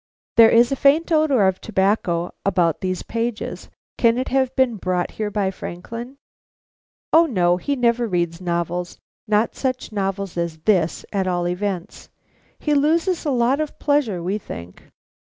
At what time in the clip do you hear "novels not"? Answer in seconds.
8.41-9.53